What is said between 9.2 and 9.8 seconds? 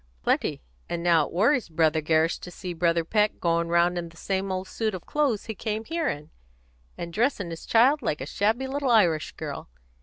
girl.